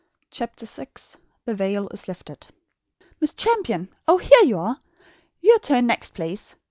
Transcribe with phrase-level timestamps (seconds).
[0.31, 0.87] CHAPTER VI
[1.45, 2.47] THE VEIL IS LIFTED
[3.19, 3.89] "MISS CHAMPION!
[4.07, 4.77] Oh, here you are!
[5.41, 6.55] Your turn next, please.